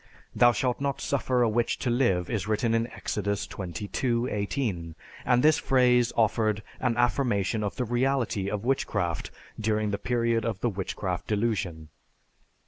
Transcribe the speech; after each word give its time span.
"Thou 0.35 0.51
shalt 0.51 0.81
not 0.81 0.99
suffer 0.99 1.43
a 1.43 1.47
witch 1.47 1.77
to 1.77 1.91
live," 1.91 2.27
is 2.27 2.47
written 2.47 2.73
in 2.73 2.87
Exodus 2.87 3.47
XXII, 3.47 4.31
18, 4.31 4.95
and 5.25 5.43
this 5.43 5.59
phrase 5.59 6.11
offered 6.17 6.63
an 6.79 6.97
affirmation 6.97 7.63
of 7.63 7.75
the 7.75 7.85
reality 7.85 8.49
of 8.49 8.65
witchcraft 8.65 9.29
during 9.59 9.91
the 9.91 9.99
period 9.99 10.43
of 10.43 10.59
the 10.59 10.71
Witchcraft 10.71 11.27
Delusion. 11.27 11.89